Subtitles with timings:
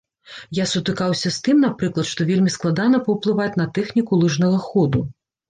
[0.59, 5.07] Я сутыкаўся з тым, напрыклад, што вельмі складана паўплываць на тэхніку лыжнага ходу.